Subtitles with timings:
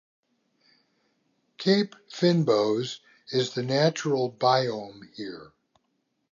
[1.59, 5.53] Cape fynbos is the natural biome here.